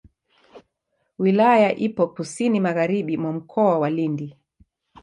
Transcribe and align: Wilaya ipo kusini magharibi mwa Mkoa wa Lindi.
Wilaya 1.19 1.75
ipo 1.77 2.07
kusini 2.07 2.59
magharibi 2.59 3.17
mwa 3.17 3.33
Mkoa 3.33 3.79
wa 3.79 3.89
Lindi. 3.89 4.35